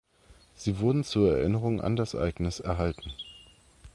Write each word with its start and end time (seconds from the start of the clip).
Sie 0.55 0.79
wurden 0.79 1.03
zur 1.03 1.31
Erinnerung 1.37 1.79
an 1.79 1.95
das 1.95 2.15
Ereignis 2.15 2.59
erhalten. 2.59 3.11